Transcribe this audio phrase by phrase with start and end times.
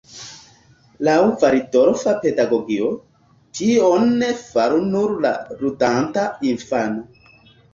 [1.07, 2.89] Laŭ valdorfa pedagogio,
[3.59, 4.09] tion
[4.41, 7.07] faru nur la ludanta infano.